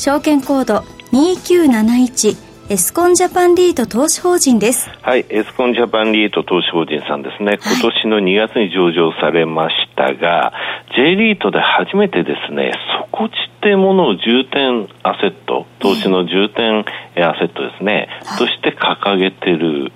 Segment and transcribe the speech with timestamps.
[0.00, 0.76] 証券コード
[1.12, 4.88] 2971エスコンジャパンリート投資法人です。
[5.02, 10.52] はい、エスコンジャパンリート投資法人さんですね、今年の2月に上場されましたが、は
[10.90, 12.72] い、J リートで初めてですね、
[13.12, 19.92] 底地っていうものを重点アセット、投資の重点アセットですね、はい、として掲げてる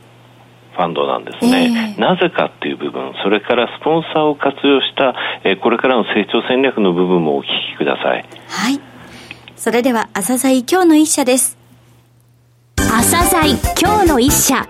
[0.76, 8.24] ファンドなんですね、えー、なぜかっていう部分、それからスポンサーを活用した、えー、これからの成長戦略の部分もお聞きください。
[8.50, 8.93] はい。
[9.64, 11.56] それでは、朝鮮今日の一社です。
[12.76, 14.68] 朝鮮今日の一社。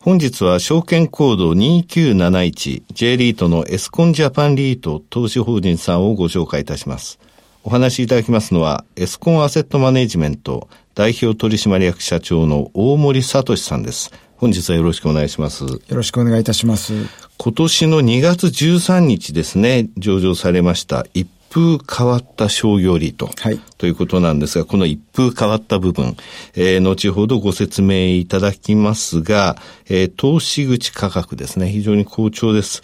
[0.00, 7.20] 本日は証券コード 2971J リートのエスコンジャパンリート投資法人さんをご紹介いたします。
[7.62, 14.10] お話しいただきますのは、エスコンアセットマネジメント代表取締役社長の大森聡さんです。
[14.36, 15.62] 本日はよろしくお願いします。
[15.62, 16.92] よろしくお願いいたします。
[17.38, 26.16] 今年の2月13日ですね、上場されました一風変わった商業リート、はい、ということなんですが、この一風変わった部分、
[26.54, 32.82] えー、後ほどご説明いただきますが、えー、投資口価格ですね、非常に好調です。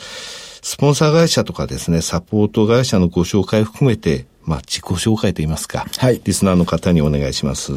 [0.63, 7.73] スポンサー会社とかですね、サポート会社のご紹介含めて、まあ、自己紹介といいますか、はい、リスナーの方にお願いします。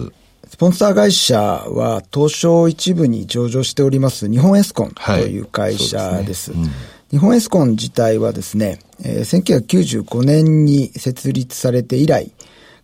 [0.48, 6.52] スポンサー会社は東証一部に上場しております日本エスコンという会社です。
[6.52, 12.32] はいねうん日本エスコン自体はですね、えー、1995年に設立されて以来、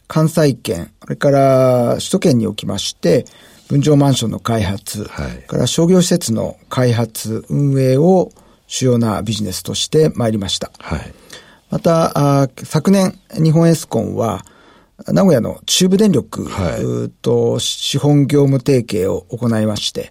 [0.08, 3.26] 関西圏、それから首都圏におきまして、
[3.68, 8.32] 分譲マンションの開発、はい、から商業施設の開発、運営を
[8.68, 10.72] 主要なビジネスとしてまいりました。
[10.80, 11.14] はい、
[11.72, 14.46] またあ、昨年、日本エスコンは、
[15.08, 20.10] 名古屋の中部電力と資本業務提携を行いまして、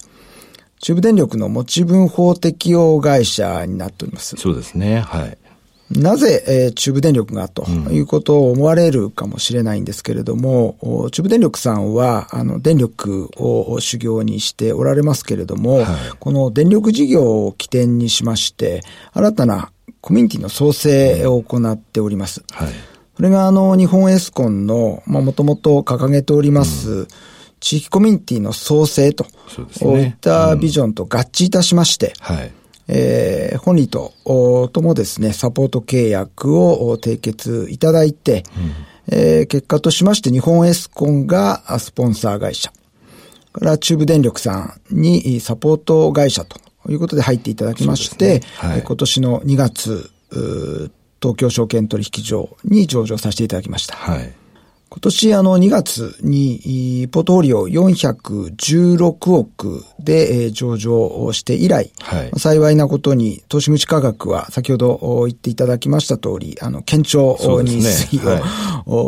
[0.81, 4.37] 中部電力の持ち分法適用会社になっております。
[4.37, 5.01] そうですね。
[5.01, 5.39] はい。
[5.95, 15.87] なぜ、えー、中部電力がということを思われるかもしれないんですけれども、うん、中部電力さんは、あの、電力を修行にしておられますけれども、はい、
[16.19, 18.83] この電力事業を起点にしまして、
[19.13, 22.43] 新たなコミュニティの創生を行っております。
[22.51, 22.69] はい。
[23.17, 27.09] それが、あの、日本エスコンの、まあ、もともと掲げております、うん
[27.65, 29.27] 地域コミュニティの創生と、
[29.73, 32.53] そういったビジョンと合致いたしまして、はい。
[32.89, 38.45] えー、本理と、ともですね、サポート契約を締結いただいて、
[39.09, 42.73] うん、えー、結果としまして日本エスコンがスポンサー会社、
[43.53, 46.59] から中部電力さんにサポート会社と
[46.91, 48.47] いうことで入っていただきまして、ね。
[48.57, 50.11] はい、今年の2月、
[51.23, 53.97] 東京証券取引所に上場させていただきました。
[53.97, 54.35] はい
[54.91, 68.43] 今年あの2月にポートフォリオ416億で上場して以来、はい、幸いなことに投資口価格は先ほど言っていただきました通り、あの、堅調に推移を、ね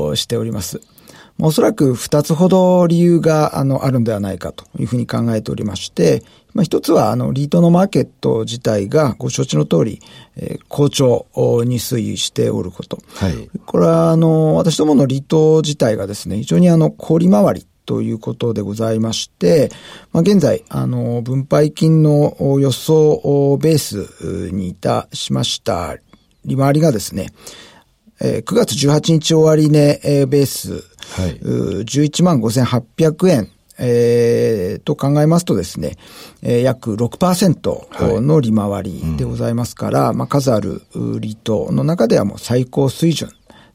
[0.09, 0.81] はい、 しております。
[1.39, 6.23] おそらく二つほど理由があのあるんではないかというふうに考えておりまして、
[6.57, 10.01] まあ、一つは、あの、リートのマーケット自体がご承知の通り、
[10.37, 11.27] えー、好調
[11.67, 12.99] に推移しておること。
[13.15, 13.51] はい。
[13.67, 19.71] これは、あの、私どものリート自体がですね、非常にあの、氷回りということでございまして、
[20.13, 25.99] まあ、現在、あの、分配金の予想ベースにいたしました
[26.47, 27.35] 利回りがですね、
[28.21, 35.97] えー、9月18日終わりね、えー、ベース、はい、11万5800円えー、と考えますとですね、
[36.43, 43.31] えー、約6%の利回りでございますから、はいうん、まあ、数あるリートの中ではもう最高水準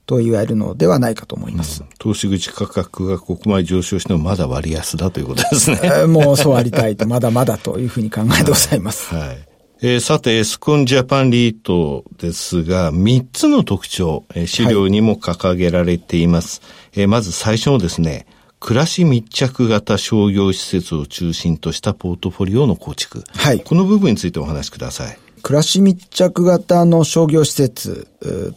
[0.07, 1.83] と言われるのではないかと思います。
[1.83, 5.79] うん、投資口価格がここまで上昇してもまだ割安だということですね。
[5.83, 9.13] えー、もうそうありたいと、まだまだというふうに考えてございます。
[9.13, 9.50] はい、はい
[9.83, 16.61] えー、さて、エスコンジャパンリートですが、3つの特徴、えー、資料にも掲げられています。
[16.61, 16.67] は
[16.99, 18.27] い、えー、まず最初のですね、
[18.59, 23.23] 暮らし密着型商業施設を中心としたポートフォリオの構築。
[23.35, 23.61] はい。
[23.61, 25.17] この部分についてお話しください。
[25.41, 28.07] 暮らし密着型の商業施設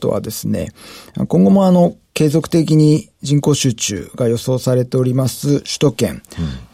[0.01, 0.73] とはですね、
[1.27, 6.21] 今後もあの、継続的に人口集中が予想されております首都圏、うん、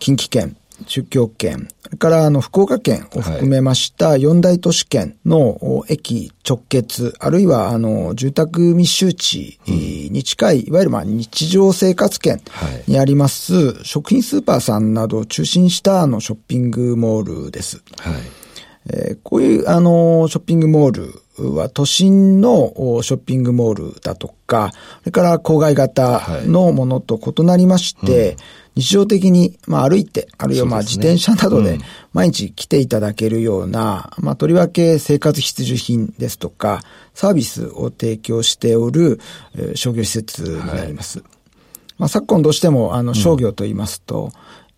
[0.00, 0.56] 近畿圏、
[0.87, 12.41] 中京圏、それからあの福岡県を含めました四大都市圏の駅直結、あるいはあの住宅密集地に近い、いわゆるまあ日常生活圏
[12.87, 17.83] にあります食品スーパーさんなどを中心したあのショッピングモールです。
[17.99, 18.41] はい。
[18.88, 21.23] えー、こういうあのショッピングモール
[21.55, 22.73] は都心の
[23.03, 24.71] ショッピングモールだとか、
[25.01, 28.37] それから郊外型のものと異なりまして、はいうん、
[28.77, 31.79] 日常的に、まあ、歩いて、あるいはまあ自転車などで
[32.13, 36.83] 毎日来ていただけるような、まあ、とりわけ生活必需品ですとか、
[37.15, 39.21] サービスを提供しておる、
[39.55, 41.21] えー、商業施設になります。
[41.21, 41.29] はい、
[41.99, 44.31] まあ、昨今どうしても、あの、商業と言いますと、うん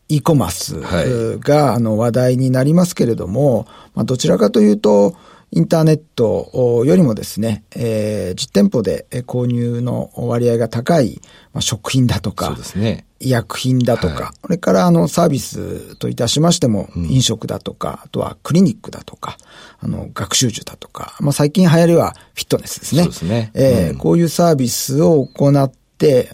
[0.08, 5.16] e コマースが、あの話題になりますけれども、まあ、どちらかというと、
[5.54, 11.20] インターネットよりもですね、えー、実店舗で購入の割合が高い、
[11.52, 19.36] まあ、食品だとか、そうですね、医薬品だとか、はい、それからあのサービスといたしましても、飲食だとか、うん、あとはクリニックだとか、
[19.78, 23.02] あの、学習塾だとか、まあ、最近流行りはフィットネスですね。
[23.02, 23.50] そうですね。
[23.52, 25.81] えー、こういうサービスを行って、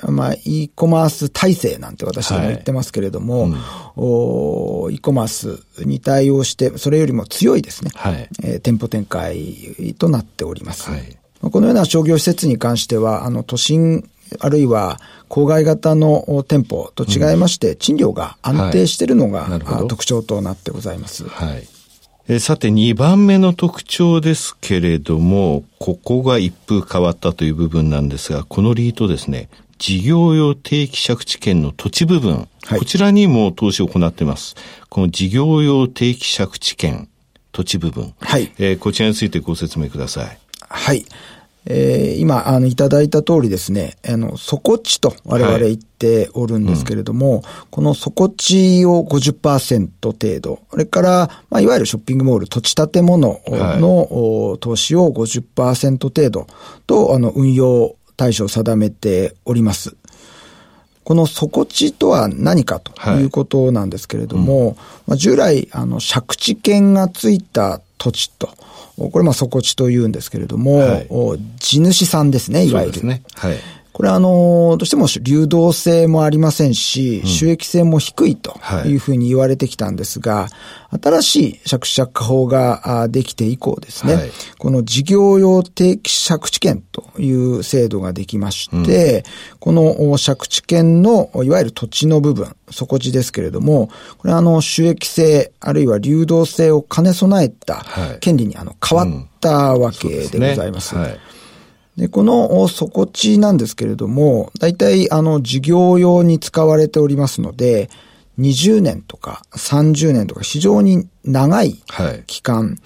[0.08, 3.50] まあ、e コマース体制なんて私も言ってますけれども、はい
[3.96, 10.90] うん、e コマースに対応して、それよりも強いですね、はい、えー、店舗展開となっております。
[10.90, 14.08] はい、このような商業施設に関しては、あの、都心、
[14.40, 15.00] あるいは
[15.30, 21.28] 郊外型の店舗と違いまして、賃料が安定しているのが、はい、特徴となってございます。
[21.28, 21.77] はい
[22.30, 29.48] えさて、2番目の特徴ですけれども、ここが一風変わったという部分なんですが、このリートですね、
[29.78, 34.56] 事業用定期借地権の土地部分、はい、こちらにも投資を行っています。
[34.90, 37.08] この事業用定期借地権、
[37.50, 38.12] 土地部分。
[38.20, 38.52] はい。
[38.58, 40.38] えー、こちらについてご説明ください。
[40.68, 41.06] はい。
[41.70, 56.46] えー、今、あの、いただいた通りですね、あの、底地と我々言っておるんですけれども、はいうん、この底地を50%程度、それから、まあ、いわゆるショッピングモール、土地建物の、はい、投資を50%程度
[56.86, 59.94] と、あの、運用対象を定めております。
[61.04, 63.24] この底地とは何かとい。
[63.24, 64.76] うことなんですけれども、はいうん、
[65.06, 68.48] まあ、従来、あの、借地権がついた土地と、
[68.96, 71.08] これまあ底地というんですけれども、はい、
[71.58, 73.04] 地主さんですね、いわゆる。
[73.04, 73.22] ね。
[73.34, 73.56] はい。
[73.92, 80.48] これはあの、どうしても流動性もありませんし、収益性も低いというふうに言われてきたんですが、
[81.02, 97.84] 新しい借地借家法ができて以降ですね、はい、この事業用定期借地権という制度ができまして、うん、この借地権のいわゆる土地の部分、底地ですけれども、これはあの収益性あるいは流動性を兼ね備えた
[98.20, 100.94] 権利にあの変わったわけでございます。
[100.94, 101.18] はい
[101.98, 107.90] で、この底地なんですけれども、大体あの事業用に使われておりますので、
[108.38, 111.74] 20年とか30年とか非常に長い
[112.28, 112.76] 期間、はい、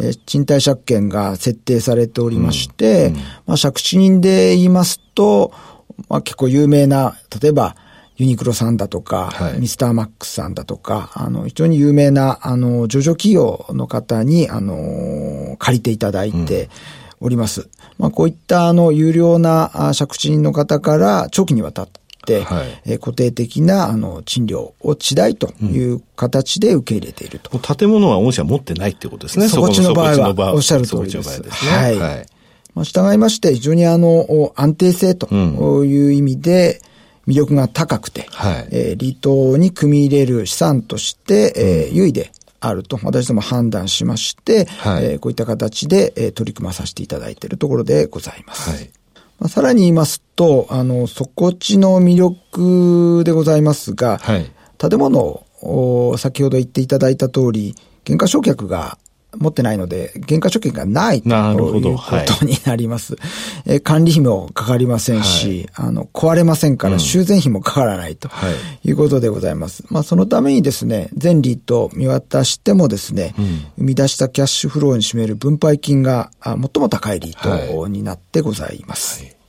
[0.00, 5.52] えー、賃貸借権が設定されておりまして、うんうん、まあ、借地人で言いますと、
[6.08, 7.76] まあ、結構有名な、例えば、
[8.16, 16.68] ユニクロさんだとか、はい、ミスターマックスさんだとか、あの、非常に有名な、あの、上場企業の方に、あの、借りていただいて、うん
[17.22, 17.68] おります。
[17.98, 21.88] まあ、こういったあの有料な借地人の方から長期にわたっ
[22.26, 27.50] て、はい、え固定的なあの賃料を地代という形で受け入れていると。
[27.52, 29.48] うん、建物は御社持ってないってことですね。
[29.48, 31.42] そこちの場合はおっしゃる通りです。
[31.42, 31.98] ですね、はい。
[31.98, 32.26] はい、
[32.74, 35.32] まあ、従いまして非常にあの安定性と
[35.84, 36.80] いう意味で、
[37.26, 42.32] 魅力が高くて、はい、えー、離島に組み入れる資産として、えー、優位で
[42.64, 48.70] あると、私ども判断しまして、はい、えー、こういった形で、えー、取り組まさせていただいているところでございます。
[48.70, 48.90] はい。
[49.40, 58.98] まあ、さらに言いますと、あの、底地の魅力でございますが、はい、建物を先ほど言っていただいた通り、減価償却が
[59.36, 63.16] 持ってないので、減価償却がないということになります。
[63.16, 63.18] は
[63.66, 68.28] い、え管理費もかかりませんし、はい、あの、壊れませんから修繕費もかからないと
[68.84, 68.92] い。
[68.92, 69.84] うことでございます。
[69.88, 73.44] うん、まあ、そのためにですね、全リート見渡してもですね、うん、
[73.76, 79.41] 生み出したキャッシュフローに占める分配金が最も高いリートになってございます。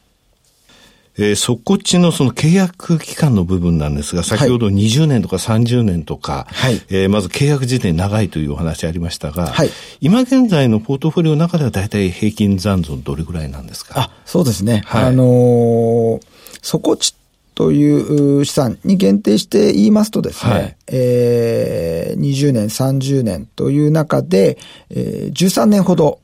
[1.15, 9.70] はいえー、そこっちのその契約期間の部分なんですが、先ほど20年とか30年とか、はい、えー、まず契約時点長いというお話ありましたが、はい、
[10.01, 13.93] 今現在のポートフォリオの中では大体平均残存どれぐらいなんですか？
[13.96, 14.82] あ、そうですね。
[14.86, 16.22] はい、あのー、
[16.62, 17.15] そこっち
[17.55, 24.58] という資産に限定して言いますとですね、はい、えー、20年、30年という中で、
[24.89, 26.20] えー、13年ほど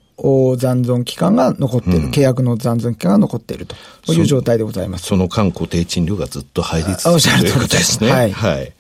[0.58, 5.06] 残存期間が残っている、うん、契約の残存期間が残っているという状態でございます。
[5.06, 8.12] その間固定賃料がずっと入り続けるということですね。
[8.12, 8.32] はい。
[8.32, 8.74] はい。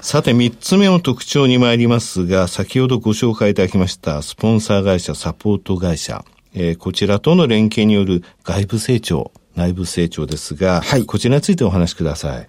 [0.00, 12.48] さて、三つ目の特徴に参りますが、先ほどご紹介いただきました、スポンサー会社、サポート会社、えー、こちらとの連携による外部成長、内部成長ですが、はい、こちらについてお話しください。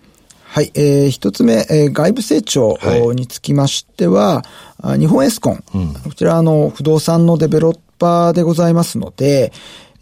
[0.53, 0.71] はい。
[0.75, 2.77] えー、一つ目、えー、外部成長
[3.13, 4.45] につきましては、
[4.81, 5.63] はい、日本エスコン。
[5.73, 9.53] うん、こちら、あの、不動産のデベロッパーでございますので、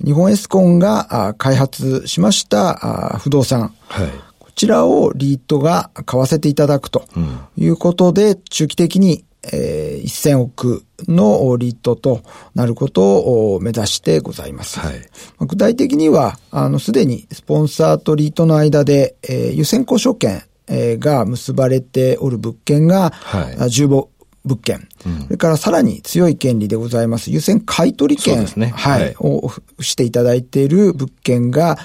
[0.03, 3.75] 日本エスコンが開発しました不動産。
[3.87, 4.07] はい。
[4.39, 7.05] こちらをリートが買わせていただくと
[7.55, 12.21] いうことで、中期的にえー、1000億のリートと
[12.53, 14.79] なることを目指してございます。
[14.79, 15.01] はい、
[15.39, 24.07] 具体的には、あの、すでにスポンサーとリートの間で、えー、優先交渉権、えー、が結ばれておる物件が、はい、15
[24.43, 27.31] 物件、うん、それからさらに強い権利でございます。
[27.31, 31.77] 優先買取権、ね、はい、はい、をしていただいている物件が、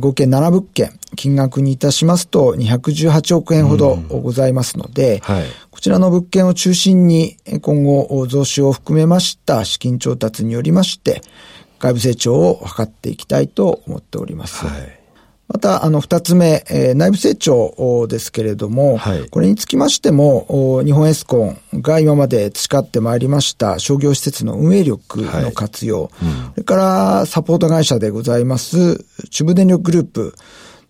[0.00, 11.22] 合計7物件、金額にいたしますと218億円ほどございますので、うんはい、こちらの物件を中心に今後増資を含めました資金調達によりまして、
[11.80, 14.66] 外部成長を図っていきたいと思っております。
[14.66, 14.97] はい
[15.48, 30.34] また、あの、二つ目、えー、内部成長ですけれども、はい、これにつきましても、日本エスコンが今まで培ってまいりました商業施設の運営力の活用、はいうん、それからサポート会社でございます、中部電力グループ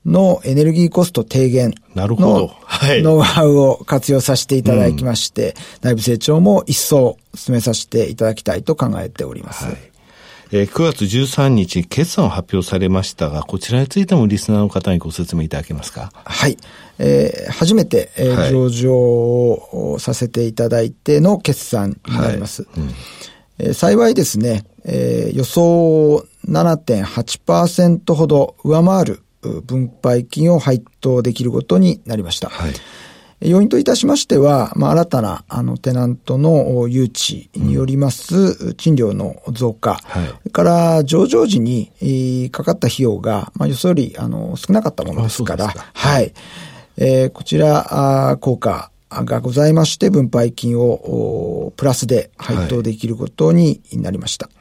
[0.05, 9.67] のエネルギーコスト低減のノウハウを活用させていただきまして、うん、内部成長も一層進めさせていただきたいと考えております。
[9.67, 9.77] はい
[10.51, 16.11] えー、9月13日、決算を発表されましたが、こちらについてもリスナーの方にご説明いただけますか？
[16.25, 16.57] はい。
[16.99, 22.63] えー、初めて、えー、はい、上場をさせていただいての決算になります。
[22.63, 22.91] はいうん
[23.59, 29.23] えー、幸いですね、えー、予想7.8%ほど上回る
[29.67, 32.49] 分配金を配当できることになりました。
[32.49, 32.73] はい
[33.41, 46.33] 要因といたしましては、まあ、新たな、あの、テナントの誘致によります、賃料の増加、はい、それから上場時に、かかった費用が、まあ、予想より、あの、少なかったものですから、かはい。
[46.97, 54.47] えー、こちら、あ効果がございまして、分配金をプラスで配当できることになりました。
[54.47, 54.59] はい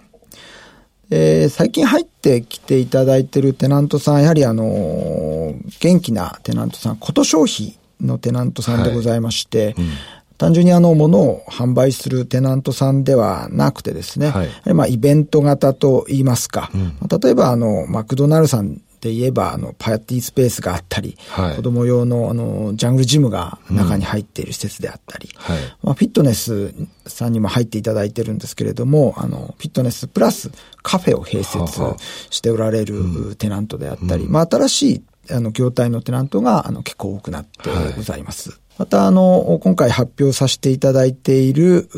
[1.10, 9.74] えー、最近入ってきていただいているテナントさん、やはりあのー、元気なテナントさん、こと消費のテナントさんでございまして、はい。
[9.78, 9.90] うん、
[10.38, 25.56] 単純にあの、物を販売するテナントさんではなくてですね、はい、まあ、イベント型と言いますか、うん、例えばあの、マクドナルドさんで言えば、あの、パーティースペースがあったり、はい、子供用の、あの、ジャングルジムが中に入っている施設であったり、うん。
[25.56, 26.74] はい、まあ、フィットネス
[27.06, 30.52] さんにも入っていただいてるんですけれども、あの、フィットネスプラス
[30.82, 31.82] カフェを併設
[32.32, 38.50] しておられるテナントであったり、うん、まあ、新しいあの、業態のテナントが、あの、結構多くなってございます。
[38.50, 41.90] はい、また、あの、今回発表させていただいている、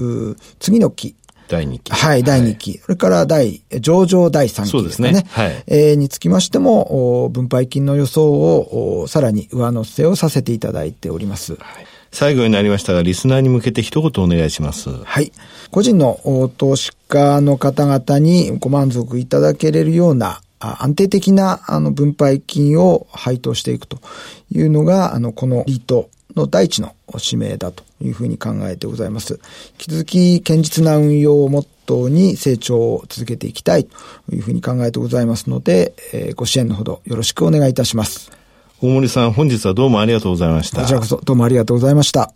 [0.59, 1.15] 次の期。
[1.49, 1.91] 第2期。
[1.91, 2.77] はい、第2期。
[2.77, 5.11] それから第、上場第3期ですね。
[5.11, 5.63] ねはい。
[5.67, 11.53] えー、につきましても、分配金の予想を、さらに上乗せをさせていただいております。
[11.53, 14.89] はい最後になりましたが、リスナーに向けて一言お願いします。
[14.89, 15.31] はい。
[15.69, 23.99] 個人の投資家の方々にご満足いただけれるような安定的なあの分配金を配当していくと
[24.51, 29.39] いうのが、あの、このリートの第一の使命だというふうに考えてございます。
[29.71, 38.31] 引き続き堅実な運用をモットーに成長を続けていきたいというふうに考えてございますので、えー、ご支援のほどよろしくお願いいたします。
[38.81, 40.81] 大森さん、本日はどうもありがとうございました。
[40.81, 42.31] こちらこそどうもありがとうございました。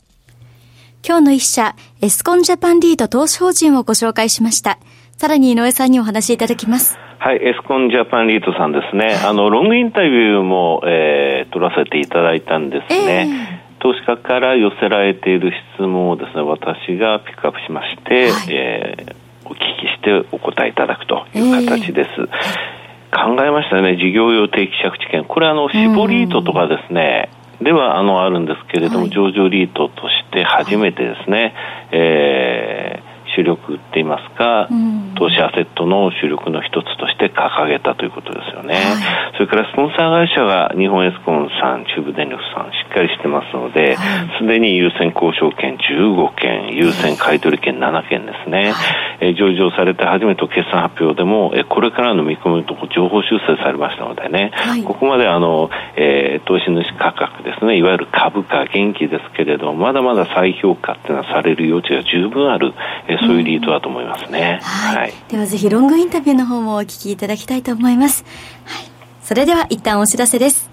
[1.05, 4.79] 今日の一社、エスコンジャパンリード投資法人をご紹介しました。
[5.17, 6.97] さらに井上さんにお話しいただきます。
[7.23, 9.15] はい、エスコンジャパンリートさんですね。
[9.15, 13.29] あの、ロングインタビューも、えー、取らせていただいたんですね。
[13.29, 19.15] えー、投資家から寄せられている質問をですね、私がピックアップしまして、はい、えー、
[19.45, 22.09] お聞きしてお答えいただくという形です。
[22.09, 25.23] えー、考えましたね、事業用定期借地権。
[25.23, 27.29] これあの、絞リートとかですね、
[27.61, 31.53] ではあのあるんですけれども、はい、上場リートとして初めてですね、はい、
[31.93, 33.02] えー
[33.35, 43.97] 主力って言いますか、うん、投資アセットの主力の一つとして掲げたということですよね、はい、それからスポンサー会社が日本エスコンさん、中部電力さん、しっかりしてますので、
[44.39, 48.73] す、で、に優先交渉権15件、優先買取権7件ですね。
[49.19, 62.73] えー、上場されて初めて決算発表でも、えー、これからの見込みと情報修正されましたのでね、はい、ここまであの、えー、投資主価格ですね、いわゆる株価、元気ですけれども、まだまだ再評価っていうのはされる余地が十分ある、
[63.07, 64.59] えー、そういうリードだと思いますね。
[64.61, 65.13] はい、はい。
[65.29, 68.25] ではぜひロングインタビューの方もお聞きいただきたいと思います。
[68.65, 68.85] はい。
[69.21, 70.72] それでは一旦お知らせです。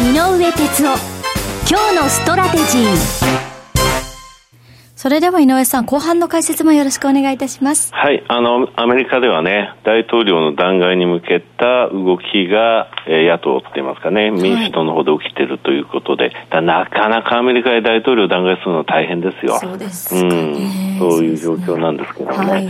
[0.00, 0.98] 井上哲夫。
[1.68, 3.49] 今日のストラテジー。
[5.00, 7.90] それでは井上さん、後半の解説もよろしくお願いいたします。
[7.94, 19.56] はい、あの、アメリカではね、大統領の弾劾に向けた動きが、えー、野党って言いますかね、民主党の方で起きているということで、はい、なかなかアメリカで大統領を弾劾するのは大変ですよ。
[19.58, 22.36] そうですうん、そういう状況なんですけどね。
[22.36, 22.68] はい、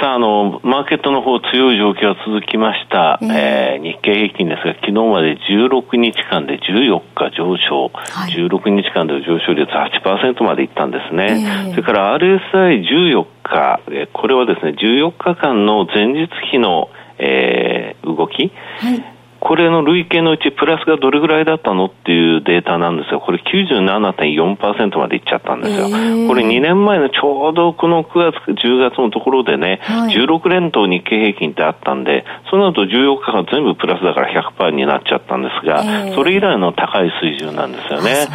[0.00, 3.18] さあ、あの、マーケットの方強い状況が続きました。
[3.20, 11.66] えー、えー、日経平均ですが、昨日まで16日間で14日上昇、はい、16日間で上昇率8%までいったんですね。
[11.66, 13.80] えーそれから RSI14 日、
[14.12, 16.88] これはですね、14日間の前日比の、
[17.18, 19.12] えー、動き、はい
[19.44, 25.86] これの累計のうちプラスがどれぐらいだったのっていうデータなんですが、これ97.4%までいっちゃったんですよ。
[26.28, 35.82] これ2年前のちょうどこの9月、10月のところでね、はい、16連投日経平均ってあったんで、その後14日間全部プラスだから100%になっちゃったんですが、
[36.14, 38.28] それ以来の高い水準なんですよね。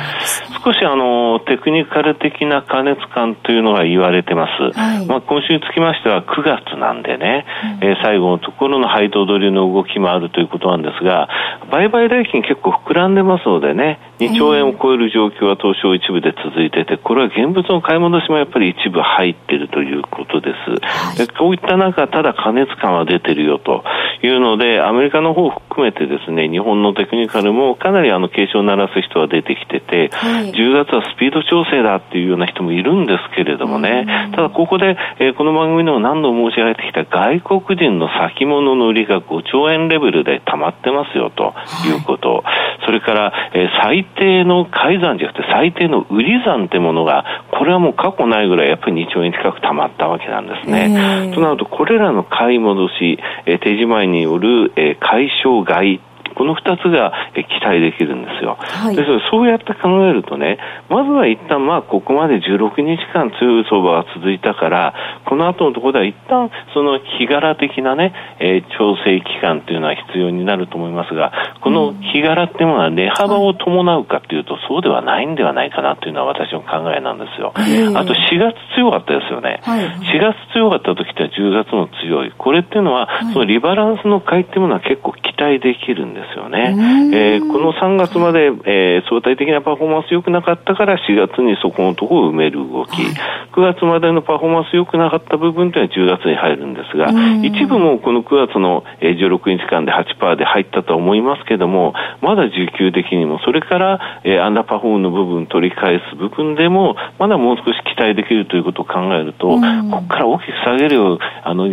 [0.62, 4.78] 少しあの、テクニカル的な過熱感というのが言われてます。
[4.78, 7.46] はい、まあ今週につきましては9月なんでね、
[7.82, 11.30] うん、えー、最後のところの配当取りの動きもあるということなんですが、
[11.72, 20.72] 売買代金結構膨らんでますのでね、2兆円を超える状況は東証一部で続いてて、これは現物の買い戻しもやっぱり一部入っているということです。
[20.82, 23.84] はい、でこういった中、ただ過熱感は出てるよと
[24.24, 41.54] いうので、アメリカの方を含めてですね、日本のテクニカルもかなりあの警鐘を鳴らす人は出てきてて、はい、10月はスピード調整だっていうような人もいるんですけれどもね、ただここで、えー、この番組でも何度も申し上げてきた外国人の先物の売りが5兆円レベルで溜まってますよと
[41.88, 41.92] い。
[41.92, 51.32] うこと、はい、それから、えー、最低の買い算じゃなくて最低の売り算ってものが、これはもう過去ないぐらいやっぱり2兆円近く溜まったわけなんですね。
[51.34, 56.00] となると、これらの買い戻し、えー、定時前による、えー、解消買い
[56.38, 58.58] この2つが期待できるんですよ。
[58.60, 64.94] はい、ですからそうやって考えるとね、まずは一旦まあここまで16日間強い相場が続いたから、
[65.26, 77.52] この後のところでは一旦その日柄的なね、えー、調整期間というのは必要になると思いますが、この日柄っていうものは値幅を伴うかというと、そうではないんではないかなというのは私の考えなんですよ。
[77.56, 79.60] あと4月強かったですよね。
[79.64, 82.32] はい、4月強かった時って10月も強い。
[82.38, 86.76] これっていうのは、そのリバランスの買いっていうものは結構期待できるんですですよね。
[87.14, 93.14] えー、この3月まで、えー、相対的なパフォーマンス良くなかったから4月にそこのところを埋める動き、はい、
[93.54, 97.08] 9月までのパフォーマンス良くなかった部分というのは10月に入るんですが、
[97.44, 109.58] 一部もこの9月の16日間で8%で入ったとは思いますけども、まだ需給的にも、それから、えー、アンダーパフォームの部分取り返す部分でも、まだもう少し期待できるということを考えると、こ
[110.02, 111.70] こから大きく下げるよ、あの、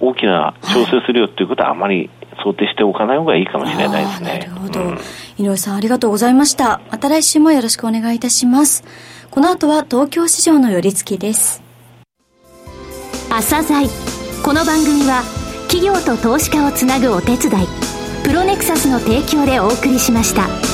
[0.00, 2.10] 大きな調整するよっていうことはあまり
[2.42, 4.38] 想定しておかない方がいいかもしれないですね。
[4.38, 4.98] なるほど、うん、
[5.38, 6.80] 井上さんありがとうございました。
[6.90, 8.84] また来週もよろしくお願いいたします。
[9.30, 11.62] この後は東京市場の寄り付きです。
[13.30, 13.88] 朝鮮
[14.44, 15.22] この番組は
[15.68, 17.66] 企業と投資家をつなぐお手伝い
[18.24, 20.71] プロネクサスの提供でお送りしました。